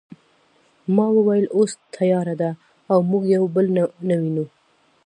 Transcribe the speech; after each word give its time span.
ما 0.95 1.05
وویل 1.17 1.45
اوس 1.57 1.71
تیاره 1.97 2.35
ده 2.41 2.51
او 2.91 2.99
موږ 3.09 3.23
یو 3.35 3.43
بل 3.55 3.65
نه 4.09 4.15
وینو 4.21 4.45